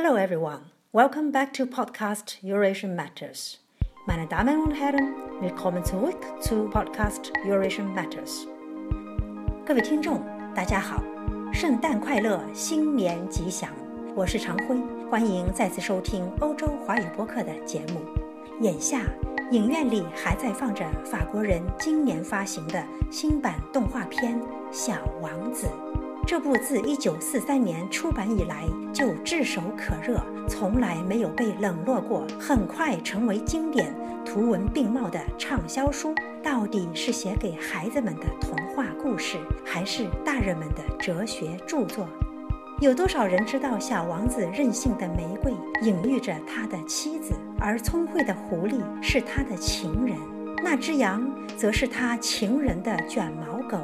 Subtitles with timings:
[0.00, 0.60] Hello everyone,
[0.92, 3.58] welcome back to podcast Eurasian Matters.
[4.06, 8.46] Meine Damen und Herren, willkommen zurück zu podcast Eurasian Matters.
[9.66, 10.22] 各位听众，
[10.54, 11.02] 大家好，
[11.52, 13.70] 圣诞快乐，新年吉祥！
[14.14, 14.76] 我是常辉，
[15.10, 18.00] 欢迎再次收听欧洲华语播客的节目。
[18.60, 19.00] 眼下，
[19.50, 22.80] 影院里还在放着法国人今年发行的
[23.10, 24.40] 新版动画片
[24.70, 25.66] 《小王子》。
[26.28, 33.90] 这部自1943年出版以来就炙手可热、从来没有被冷落过、很快成为经典、
[34.26, 42.06] 图文并茂的畅销书，到底是写给孩子们的童话故事，还是大人们的哲学著作？
[42.78, 50.14] 有多少人知道小王子任性的玫瑰隐喻着他的妻子，而聪慧的狐狸是他的情人，
[50.62, 51.26] 那只羊
[51.56, 53.78] 则是他情人的卷毛狗？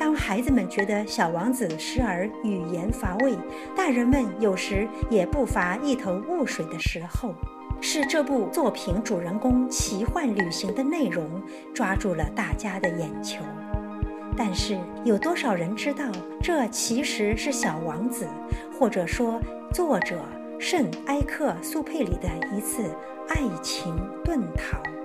[0.00, 3.36] 当孩子们觉得小王子时而语言乏味，
[3.76, 7.34] 大人们有时也不乏一头雾水的时候，
[7.82, 11.42] 是这部作品主人公奇幻旅行的内容
[11.74, 13.44] 抓住了大家的眼球。
[14.34, 16.06] 但是有多少人知道，
[16.42, 18.26] 这其实是小王子，
[18.78, 19.38] 或者说
[19.70, 20.18] 作者
[20.58, 22.84] 圣埃克苏佩里的一次
[23.28, 24.78] 爱情遁逃？《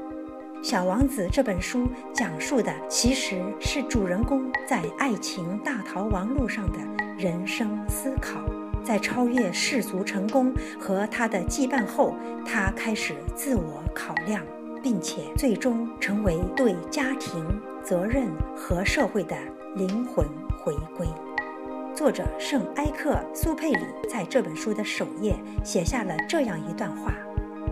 [0.65, 6.79] 小王子》这本书讲述的其实是主人公在爱情大逃亡路上的
[7.19, 8.39] 人生思考。
[8.83, 14.41] 在超越世俗成功和他的羁绊后，他开始自我考量，
[14.81, 17.45] 并且最终成为对家庭
[17.83, 19.37] 责任和社会的
[19.75, 20.25] 灵魂
[20.63, 21.07] 回归。
[21.93, 27.13] 作者圣埃克苏佩里在这本书的首页写下了这样一段话：“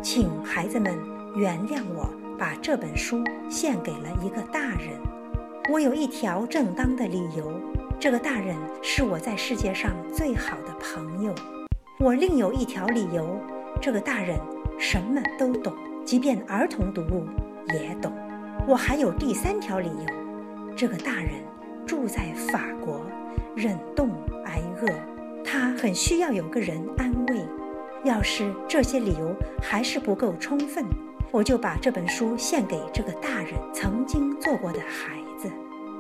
[0.03, 0.95] 请孩子们
[1.35, 2.07] 原谅我。”
[2.38, 5.00] 把这本书献给了一个大人，
[5.72, 7.52] 我有一条正当的理由。
[8.00, 11.34] 这个大人是我在世界上最好的朋友。
[12.00, 13.40] 我另有一条理由，
[13.81, 14.38] 这个大人
[14.78, 17.25] 什么都懂，即便儿童读物
[17.73, 18.12] 也懂。
[18.68, 20.06] 我还有第三条理由，
[20.75, 21.31] 这个大人
[21.86, 23.02] 住在法国，
[23.56, 24.09] 忍冻
[24.46, 24.88] 挨饿，
[25.46, 27.46] 他很需要有个人安慰。
[28.03, 30.84] 要是这些理由还是不够充分。
[31.33, 35.51] 我就把这本书献给这个大人曾经做过的孩子。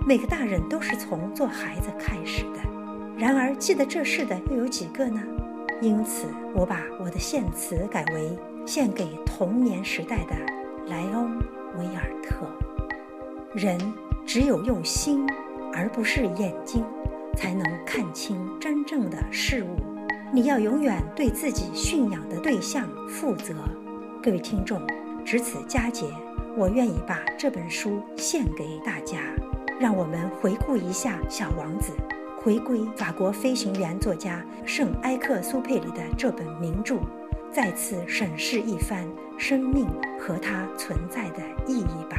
[0.05, 2.59] 每个大人都是从做孩子开始的，
[3.17, 5.19] 然而记得这事的又有几个呢？
[5.81, 10.35] 因此，我把我的献词改为献给童年时代的
[10.85, 11.31] 莱翁·
[11.79, 12.45] 维尔特。
[13.55, 13.75] 人
[14.27, 15.25] 只有用心，
[15.73, 16.85] 而不是眼睛，
[17.35, 19.81] 才能看清真正的事物。
[20.31, 23.55] 你要永远对自己驯养的对象负责。
[24.21, 24.79] 各位听众。
[25.25, 26.05] 值此佳节，
[26.55, 29.17] 我愿意把这本书献给大家，
[29.79, 31.93] 让我们回顾一下《小王子》，
[32.43, 36.99] 回归法国飞行员作家圣埃克苏佩里的这本名著，
[37.51, 39.07] 再次审视一番
[39.37, 39.87] 生命
[40.19, 42.17] 和它存在的意义吧。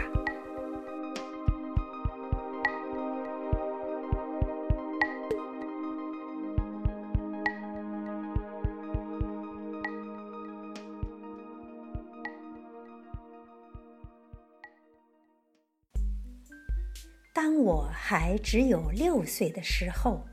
[17.44, 20.24] 当我还只有六岁的时候，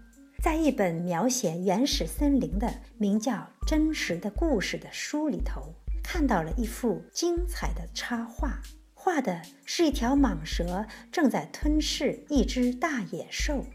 [0.41, 3.33] 在一本描写原始森林的名叫
[3.67, 8.61] 《真实的故事》的书里头，看到了一幅精彩的插画，
[8.93, 13.65] 画的是一条蟒蛇正在吞噬一只大野兽，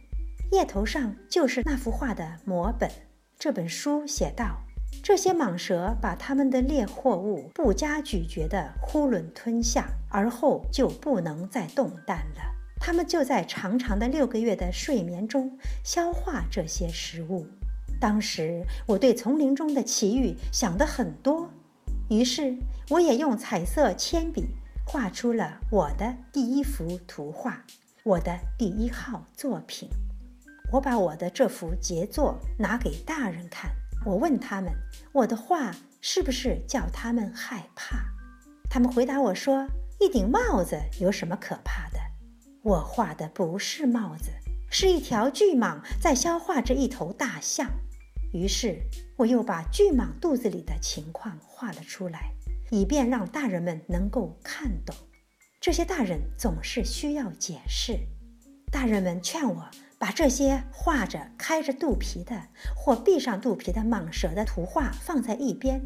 [0.51, 2.91] 页头上就是那幅画的摹本。
[3.39, 4.63] 这本书写道：
[5.03, 12.56] 这些蟒蛇把它们的猎获物不加咀嚼地囫囵吞下，而后就不能再动弹了。
[12.79, 17.47] 他们就在长长的六个月的睡眠中消化这些食物。
[17.99, 21.51] 当时我对丛林中的奇遇想得很多，
[22.11, 22.57] 于是
[22.91, 24.47] 我也用彩色铅笔
[24.87, 27.65] 画出了我的第一幅图画，
[28.05, 29.89] 我的第一号作品。
[30.73, 33.71] 我把我的这幅杰作拿给大人看，
[34.05, 34.71] 我问他们
[35.13, 37.99] ：“我的画是不是叫他们害怕？”
[38.69, 39.67] 他们回答我说
[40.01, 42.01] ：“一顶帽子有什么可怕的？”
[42.67, 44.33] 我画的不是帽子，
[44.69, 47.71] 是一条巨蟒在消化着一头大象。
[48.33, 48.83] 于是，
[49.17, 52.33] 我又把巨蟒肚子里的情况画了出来，
[52.73, 54.97] 以便让大人们能够看懂。
[55.61, 58.01] 这些大人总是需要解释。
[58.73, 65.81] 大人们劝我把这些画着开着肚皮的或闭上肚皮的蟒蛇的图画放在一边，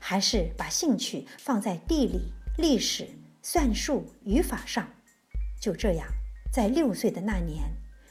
[0.00, 3.06] 还是把兴趣放在地理、历史、
[3.42, 4.88] 算术、语法上。
[5.60, 6.06] 就这样。
[6.52, 7.62] 在六岁的那年，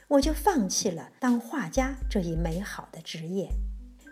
[0.08, 3.48] 我就放弃了当画家这一美好的职业。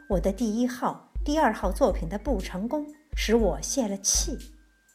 [0.07, 2.85] 我的第一号第二号作品的不成功，
[3.15, 4.37] 使我泄了气。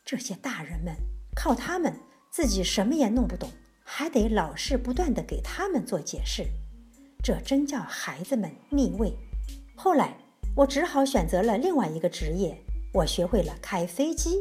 [0.04, 0.94] 这些大人们
[1.34, 1.92] 靠他们
[2.30, 3.50] 自己什么也弄不懂，
[3.82, 6.46] 还得老是不断的给他们做解释，
[7.20, 9.12] 这真叫孩子们逆位。
[9.74, 10.16] 后来
[10.54, 12.56] 我只好选择了另外一个职业，
[12.92, 14.40] 我学会了开飞机，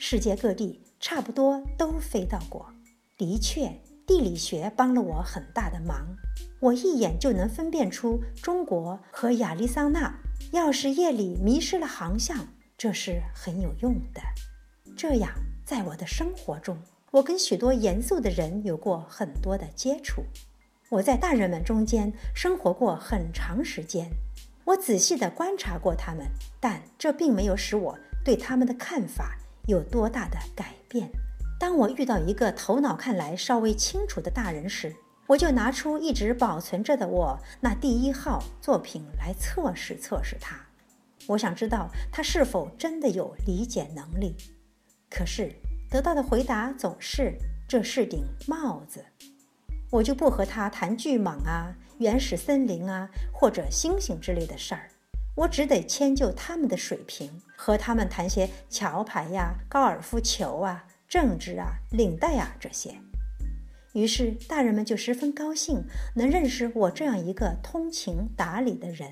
[0.00, 2.66] 世界各地差不多都飞到过。
[3.16, 3.72] 的确，
[4.06, 6.16] 地理学帮了我很大的忙，
[6.60, 10.14] 我一眼就能分辨出中国和亚利桑那。
[10.52, 12.48] 要是夜里迷失了航向，
[12.78, 14.20] 这是很有用的。
[14.96, 15.30] 这样，
[15.64, 16.78] 在我的生活中，
[17.10, 20.24] 我跟许多严肃的人有过很多的接触。
[20.90, 24.08] 我在大人们中间生活过很长时间，
[24.66, 26.28] 我仔细地观察过他们，
[26.60, 29.36] 但这并没有使我对他们的看法
[29.66, 31.10] 有多大的改变。
[31.58, 34.94] 当我遇到一个头脑看来稍微清楚的大人时，
[35.26, 40.66] 我就拿出一直保存着的我那第一号作品来测试测试他，
[41.28, 44.36] 我想知道他是否真的有理解能力。
[45.08, 45.50] 可是
[45.90, 49.04] 得到的回答总是这是顶帽子，
[49.90, 54.90] 我就不和他谈巨蟒啊、原始森林啊或者星星之类的事儿，
[55.34, 62.96] 我只得迁就他们的水平，和他们谈些桥牌呀、高尔夫球啊、政治啊、领带啊这些。
[63.94, 65.82] 于是，大人们就十分高兴
[66.14, 69.10] 能认识我这样一个通情达理的人。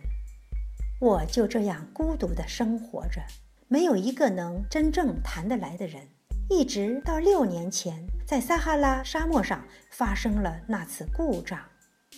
[1.01, 3.23] 我就这样孤独地生活着，
[3.67, 6.09] 没有一个能真正谈得来的人。
[6.51, 11.59] 一直到六年前，在撒哈拉沙漠上发生了那次故障，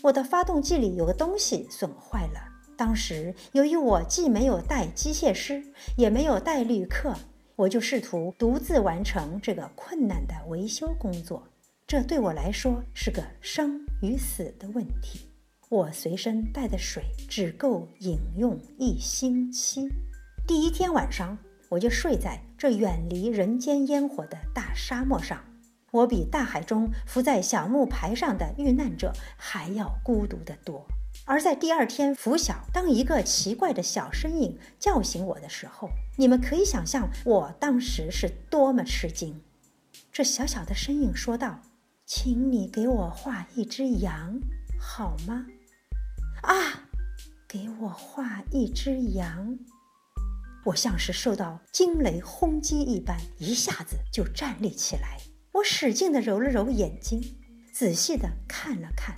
[0.03, 2.41] 我的发动机里有个东西损坏了。
[2.77, 5.63] 当时由于我既没有带机械师，
[5.97, 7.15] 也没有带旅客，
[7.57, 11.43] 我就试图独自完成这个困难的维修工作。
[11.87, 15.31] 这对我来说是个生与死的问题。
[15.71, 19.89] 我随身带的水只够饮用一星期。
[20.47, 21.39] 第一天晚上，
[21.71, 25.43] 我就睡在这远离人间烟火的大沙漠上。
[25.93, 30.87] 我比大海中浮在小木牌上的遇难者还要孤独得多。
[31.27, 39.43] 而在第二天拂晓，当一个奇怪的小身影叫醒我的时候，你们可以想象我当时是多么吃惊。
[40.11, 41.61] 这小小的身影说道。
[42.09, 44.39] 请你给我画一只羊，
[44.79, 45.45] 好吗？
[46.43, 46.87] 啊，
[47.49, 49.59] 给我画一只羊！
[50.67, 55.19] 我像是受到惊雷轰击一般，一下子就站立起来。
[55.51, 57.21] 我使劲地揉了揉眼睛，
[57.73, 59.17] 仔细地看了看。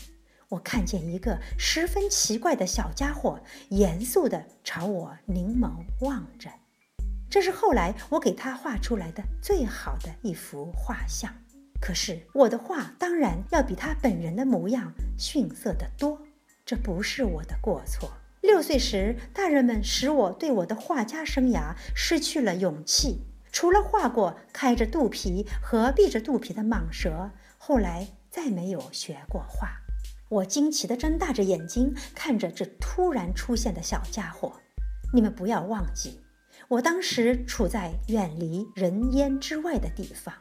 [0.50, 6.50] 我看见一个十分奇怪的小家伙，严肃地朝我凝眸望着。
[7.28, 11.30] 这是后来我给他画出来的最好的一幅画像。
[11.80, 16.18] 可是我的画当然要比他本人的模样逊色得多，
[16.64, 18.10] 这不是我的过错。
[18.40, 23.26] 六岁时，大人们使我对我的画家生涯失去了勇气。
[23.52, 29.68] 除了画过开着肚皮和闭着肚皮的蟒蛇，后来再没有学过画。
[30.28, 34.60] 我惊奇地睁大着眼睛看着这突然出现的小家伙。
[35.12, 36.20] 你们不要忘记，
[36.68, 40.34] 我当时处在远离人烟之外的地方。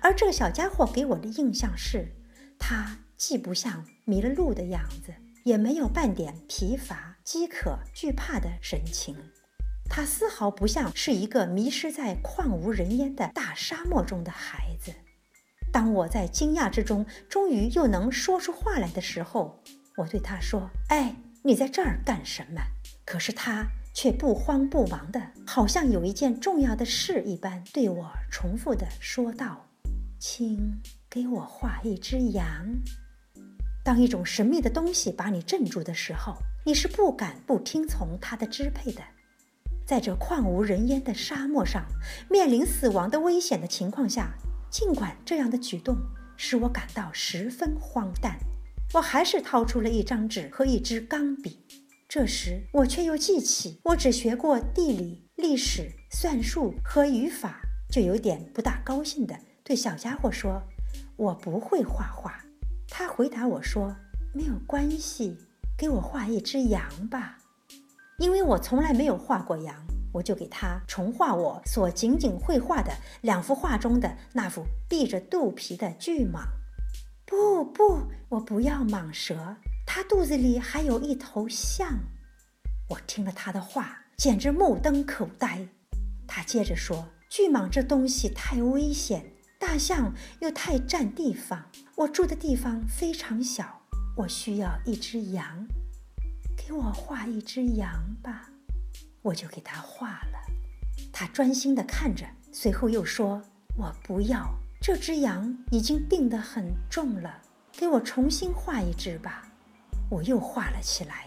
[0.00, 2.12] 而这个小家伙给我的印象是，
[2.58, 5.12] 他既不像迷了路的样子，
[5.44, 9.16] 也没有半点疲乏、饥渴、惧怕的神情。
[9.86, 14.92] 他丝毫不像是一个迷失在旷无人烟的大沙漠中的孩子。
[15.72, 19.60] 当我在惊讶之中，终于又能说出话来的时候，
[19.96, 22.60] 我对他说：“哎，你在这儿干什么？”
[23.06, 29.66] 可是他却不慌不忙的，好像有一件重要的事一般，对我重复的说道。
[30.18, 32.44] 请给我画一只羊。
[33.82, 36.36] 当一种神秘的东西把你镇住的时候，
[36.66, 39.00] 你是不敢不听从它的支配的。
[39.86, 41.86] 在这旷无人烟的沙漠上，
[42.28, 44.34] 面临死亡的危险的情况下，
[44.70, 45.96] 尽管这样的举动
[46.36, 48.38] 使我感到十分荒诞，
[48.94, 51.58] 我还是掏出了一张纸和一支钢笔。
[52.08, 57.60] 这时，我却又记起我只学过地理、历史、算术和语法，
[57.90, 59.36] 就有点不大高兴的。
[59.64, 60.62] 对小家伙说
[61.16, 62.44] ：“我不会画画。”
[62.88, 63.94] 他回答我说
[64.32, 65.36] ：“没有关系，
[65.76, 67.38] 给我画一只羊吧。”
[68.18, 69.74] 因为我从来没有画过羊，
[70.12, 76.40] 我就给他重画我所仅仅绘画的两幅画中的那幅闭着肚皮的巨蟒。
[77.24, 81.98] 不不，我不要蟒蛇，它肚子里还有一头象。
[82.88, 85.68] 我听了他的话，简直目瞪口呆。
[86.26, 93.82] 他接着说：“巨蟒这东西太危险。”大象又太占地方，我住的地方非常小，
[94.16, 95.66] 我需要一只羊，
[96.56, 98.49] 给我画一只羊吧。
[99.22, 100.38] 我就给他画了。
[101.12, 103.42] 他专心地看着，随后又说
[103.76, 104.48] ：“我不要，
[104.80, 109.46] 这只羊已经病得很重了，给我重新画一只吧。”
[110.10, 111.26] 我又画了起来。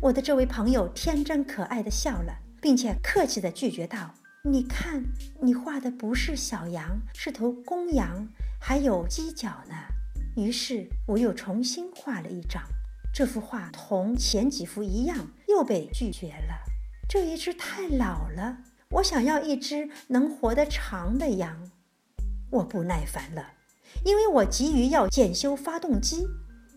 [0.00, 5.04] 我的这位朋友天真可爱地笑了，并且客气地拒绝道：“你看，
[5.40, 8.28] 你画的不是小羊，是头公羊，
[8.60, 9.74] 还有犄角呢。”
[10.34, 12.62] 于是我又重新画了一张，
[13.12, 16.71] 这幅画同前几幅一样，又被拒绝了。
[17.08, 18.58] 这一只太老了，
[18.90, 21.70] 我想要一只能活得长的羊。
[22.50, 23.52] 我不耐烦了，
[24.04, 26.26] 因为我急于要检修发动机。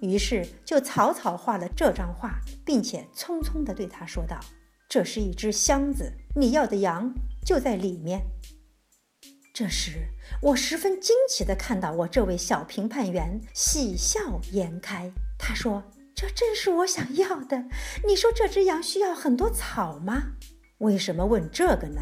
[0.01, 4.39] 于是就草草画了这张画，并且匆匆地对他说道
[4.89, 7.13] ：“这是一只箱子，你要的羊
[7.45, 8.21] 就在里面。”
[9.53, 10.09] 这时，
[10.41, 15.09] 我十分惊奇地看到我这位小评判员喜笑颜开。
[15.39, 15.81] 他说
[16.15, 17.65] ：“这正是我想要的。
[18.07, 20.31] 你说这只羊需要很多草吗？
[20.79, 22.01] 为什么问这个呢？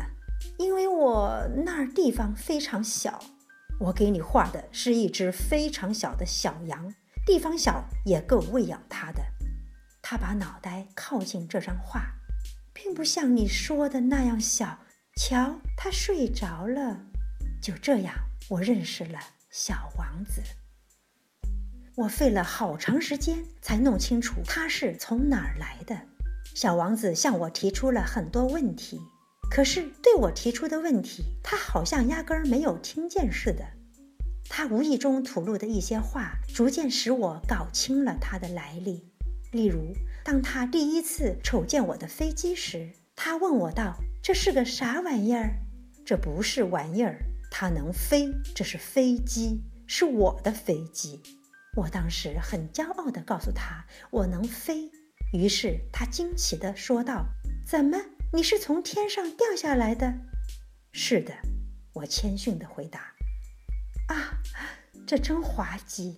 [0.58, 3.20] 因为我那儿地方非常小。
[3.80, 6.94] 我给你画的是一只非常小的小羊。”
[7.26, 9.22] 地方小也够喂养它的。
[10.02, 12.16] 它把脑袋靠近这张画，
[12.74, 14.80] 并不像你说的那样小。
[15.16, 17.06] 瞧，它睡着了。
[17.62, 18.14] 就这样，
[18.50, 20.42] 我认识了小王子。
[21.96, 25.96] 我费了好长时间才弄清楚他是从哪儿来的。
[26.56, 29.00] 小王子向我提出了很多问题，
[29.50, 33.64] 可是对我提出的问题，他好像压根儿没有听见似的。
[34.50, 39.12] 他无意中吐露的一些话，逐渐使我搞清了他的来历。
[39.52, 45.60] 例如，当他第一次瞅见我的飞机时，他问我道：“这是个啥玩意儿
[46.04, 47.20] ？”“这不是玩意儿，
[47.52, 51.22] 它能飞，这是飞机，是我的飞机。”
[51.76, 54.92] 我当时很骄傲地告诉他：“我能飞。”
[55.34, 57.26] 于是他惊奇地说道
[57.66, 57.98] ：“怎么，
[58.32, 60.14] 你是从天上掉下来的
[60.94, 61.34] ？”“是的。”
[61.94, 63.14] 我谦逊地回答。
[64.08, 64.42] 啊，
[65.06, 66.18] 这真滑稽！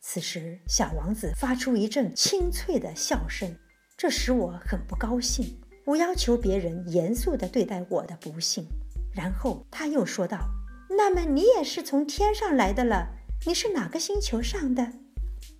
[0.00, 3.56] 此时，小王子发出一阵清脆的笑声，
[3.96, 5.60] 这使我很不高兴。
[5.84, 8.66] 我要求别人严肃地对待我的不幸。
[9.12, 10.48] 然后他又说道
[10.90, 13.15] ：“那么你也是从天上来的了？
[13.44, 14.92] 你是哪个星球上的？”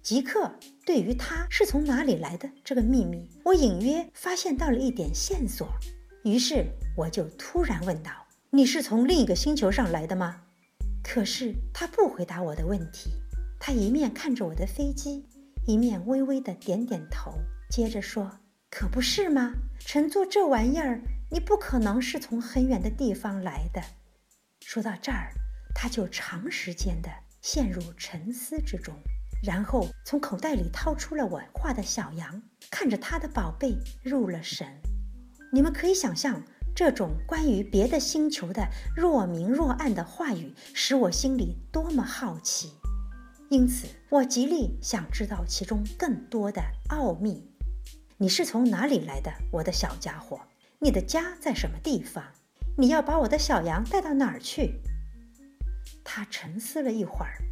[0.03, 0.55] 即刻，
[0.85, 5.69] 对于他是从哪里来的这个秘密，我隐约发现到了一点线索。
[6.23, 6.65] 于是，
[6.97, 8.11] 我就突然问道
[8.51, 10.43] ：“你是从另一个星球上来的吗？”
[11.03, 13.11] 可是他不回答我的问题，
[13.59, 15.25] 他一面看着我的飞机，
[15.67, 17.33] 一面微微的点点头，
[17.69, 18.31] 接着说
[18.71, 19.53] ：“可不是吗？
[19.81, 23.83] 乘坐这玩意儿，你不可能是从很远的地方来的。”
[24.63, 25.33] 说到这儿，
[25.75, 27.11] 他就长时间的
[27.47, 28.93] 陷入沉思之中，
[29.41, 34.67] 然后从口袋里掏出了我画的小羊，看着他的宝贝入了神。
[35.53, 36.43] 你们可以想象。
[36.75, 42.73] 这种关于别的星球的若明若暗的话语，使我心里多么好奇，
[43.49, 47.49] 因此我极力想知道其中更多的奥秘。
[48.19, 50.39] 你是从哪里来的，我的小家伙？
[50.81, 52.23] 你的家在什么地方？
[52.77, 54.79] 你要把我的小羊带到哪儿去？
[56.09, 57.43] 他沉思了一会儿，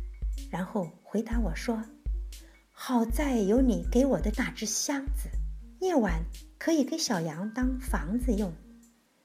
[0.48, 1.82] 然后回答我说
[2.70, 5.28] ：“好在有你给我的那只箱子，
[5.80, 6.22] 夜晚
[6.56, 8.52] 可以给小羊当房子用。”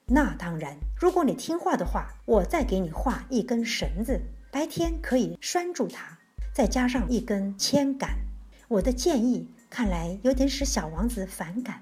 [0.04, 4.20] 那当然，如果你听话的话，我再给你画一根绳子，
[4.50, 6.18] 白天可以拴住它，
[6.52, 8.18] 再加上一根铅杆。
[8.66, 11.80] 我的建议看来有点使小王子反感。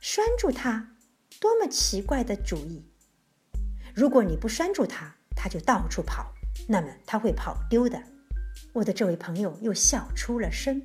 [0.00, 0.96] 拴住它，
[1.38, 2.82] 多么奇怪的主意！
[3.94, 6.32] 如果你不拴住它，它就到处跑，
[6.68, 8.02] 那么它会跑丢的。
[8.72, 10.82] 我的这位朋友又笑出了声。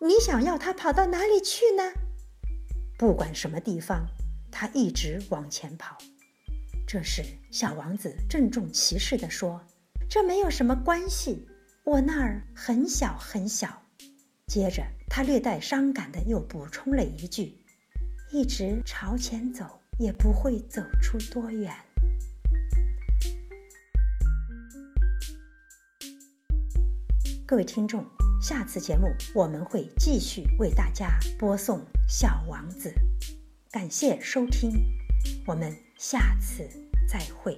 [0.00, 1.82] 你想要它跑到哪里去呢？
[2.98, 4.06] 不管什么地方。
[4.58, 5.98] 他一直往前跑。
[6.86, 9.60] 这时，小王子郑重其事地说
[10.08, 11.46] ：“这没有什么关系，
[11.84, 13.82] 我那儿很小很小。”
[14.48, 17.62] 接着，他略带伤感地又补充了一句
[18.32, 21.74] ：“一直朝前走，也不会走出多远。”
[27.48, 28.04] 各位听众，
[28.42, 32.88] 下次节目我们会继续为大家播送《小王子》。
[33.70, 34.72] 感谢收听，
[35.46, 36.68] 我们下次
[37.08, 37.56] 再会。